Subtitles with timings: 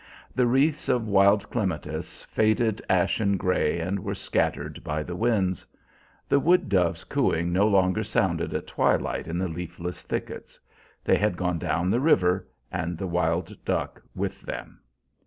[0.33, 5.63] The wreaths of wild clematis faded ashen gray, and were scattered by the winds.
[6.27, 10.59] The wood dove's cooing no longer sounded at twilight in the leafless thickets.
[11.03, 14.79] They had gone down the river and the wild duck with them.